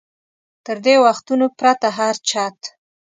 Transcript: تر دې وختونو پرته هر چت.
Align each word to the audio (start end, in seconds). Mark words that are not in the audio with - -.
تر 0.65 0.77
دې 0.85 0.95
وختونو 1.05 1.45
پرته 1.59 1.87
هر 1.97 2.15
چت. 2.29 2.57